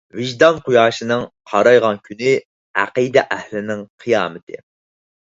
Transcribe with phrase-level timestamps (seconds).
[0.19, 4.63] ۋىجدان قۇياشىنىڭ قارايغان كۈنى ئەقىدە ئەھلىنىڭ قىيامىتى.